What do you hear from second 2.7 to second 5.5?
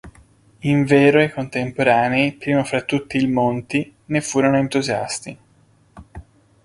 tutti il Monti, ne furono entusiasti.